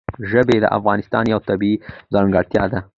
[0.29, 1.81] ژبې د افغانستان یوه طبیعي
[2.13, 2.79] ځانګړتیا ده.